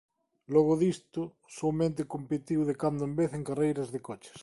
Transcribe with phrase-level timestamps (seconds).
[0.53, 1.21] Logo disto
[1.57, 4.37] soamente competiu de cando en vez en carreiras de coches.